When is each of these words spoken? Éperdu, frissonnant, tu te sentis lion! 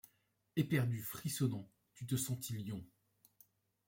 Éperdu, 0.55 1.03
frissonnant, 1.03 1.69
tu 1.93 2.07
te 2.07 2.15
sentis 2.15 2.53
lion! 2.57 2.83